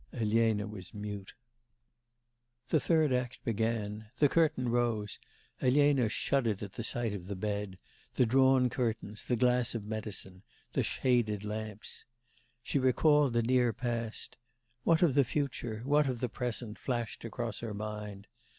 Elena 0.13 0.65
was 0.65 0.95
mute. 0.95 1.35
The 2.69 2.79
third 2.79 3.13
act 3.13 3.37
began. 3.43 4.07
The 4.17 4.29
curtain 4.29 4.69
rose 4.69 5.19
Elena 5.61 6.09
shuddered 6.09 6.63
at 6.63 6.73
the 6.73 6.81
sight 6.83 7.13
of 7.13 7.27
the 7.27 7.35
bed, 7.35 7.77
the 8.15 8.25
drawn 8.25 8.67
curtains, 8.67 9.23
the 9.23 9.35
glass 9.35 9.75
of 9.75 9.83
medicine, 9.85 10.41
the 10.73 10.81
shaded 10.81 11.45
lamps. 11.45 12.05
She 12.63 12.79
recalled 12.79 13.33
the 13.33 13.43
near 13.43 13.73
past. 13.73 14.37
'What 14.83 15.03
of 15.03 15.13
the 15.13 15.23
future? 15.23 15.83
What 15.85 16.07
of 16.07 16.19
the 16.19 16.29
present?' 16.29 16.79
flashed 16.79 17.23
across 17.23 17.59
her 17.59 17.75
mind. 17.75 18.25